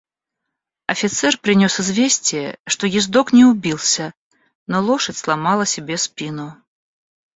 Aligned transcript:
Офицер 0.87 1.37
принес 1.37 1.79
известие, 1.79 2.57
что 2.65 2.87
ездок 2.87 3.33
не 3.33 3.45
убился, 3.45 4.15
но 4.65 4.81
лошадь 4.81 5.15
сломала 5.17 5.67
себе 5.67 5.95
спину. 5.95 6.57